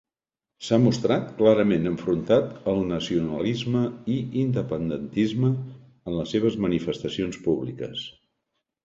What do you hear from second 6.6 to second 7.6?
manifestacions